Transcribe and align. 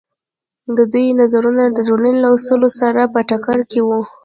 د 0.75 0.77
دوی 0.91 1.05
نظرونه 1.21 1.63
د 1.69 1.77
ټولنې 1.87 2.19
له 2.23 2.27
اصولو 2.35 2.69
سره 2.79 3.01
په 3.13 3.19
ټکر 3.29 3.57
کې 3.71 3.79
وو. 3.87 4.01